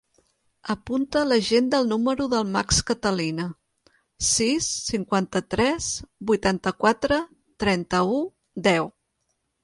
Apunta 0.73 1.19
a 1.19 1.25
l'agenda 1.31 1.81
el 1.83 1.89
número 1.89 2.23
del 2.29 2.47
Max 2.53 2.79
Catalina: 2.87 3.43
sis, 4.27 4.69
cinquanta-tres, 4.93 5.89
vuitanta-quatre, 6.31 7.19
trenta-u, 7.65 8.17
deu. 8.69 8.91